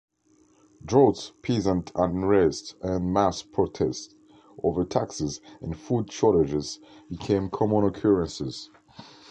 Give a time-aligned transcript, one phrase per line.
[0.83, 4.15] Droughts, peasant unrest and mass protests
[4.63, 8.71] over taxes and food shortages became common occurrences.